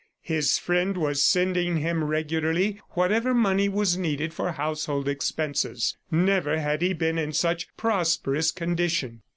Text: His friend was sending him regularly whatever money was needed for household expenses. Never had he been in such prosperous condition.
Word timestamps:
His 0.23 0.57
friend 0.57 0.97
was 0.97 1.21
sending 1.21 1.77
him 1.77 2.03
regularly 2.03 2.81
whatever 2.93 3.35
money 3.35 3.69
was 3.69 3.97
needed 3.99 4.33
for 4.33 4.53
household 4.53 5.07
expenses. 5.07 5.95
Never 6.09 6.57
had 6.59 6.81
he 6.81 6.93
been 6.93 7.19
in 7.19 7.33
such 7.33 7.67
prosperous 7.77 8.51
condition. 8.51 9.21